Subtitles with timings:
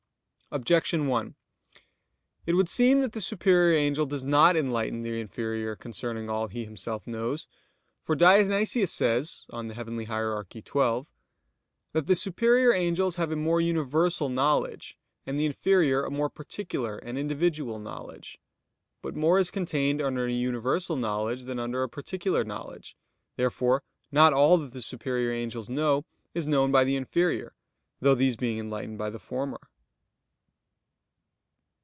[0.53, 1.33] Objection 1:
[2.45, 6.65] It would seem that the superior angel does not enlighten the inferior concerning all he
[6.65, 7.47] himself knows.
[8.03, 9.61] For Dionysius says (Coel.
[9.69, 10.45] Hier.
[10.53, 11.09] xii)
[11.93, 16.97] that the superior angels have a more universal knowledge; and the inferior a more particular
[16.97, 18.37] and individual knowledge.
[19.01, 22.97] But more is contained under a universal knowledge than under a particular knowledge.
[23.37, 27.55] Therefore not all that the superior angels know, is known by the inferior,
[28.01, 29.69] through these being enlightened by the former.